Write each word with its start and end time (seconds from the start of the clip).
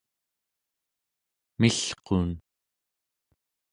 milqun 1.61 2.29